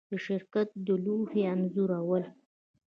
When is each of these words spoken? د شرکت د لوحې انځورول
د 0.09 0.13
شرکت 0.25 0.69
د 0.85 0.87
لوحې 1.03 1.41
انځورول 1.53 2.23